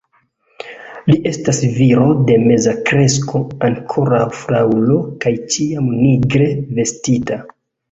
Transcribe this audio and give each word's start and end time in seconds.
Li 1.09 1.17
estas 1.31 1.59
viro 1.75 2.07
de 2.29 2.37
meza 2.45 2.73
kresko, 2.89 3.43
ankoraŭ 3.69 4.23
fraŭlo 4.41 4.99
kaj 5.27 5.37
ĉiam 5.53 5.95
nigre 6.01 6.51
vestita. 6.83 7.43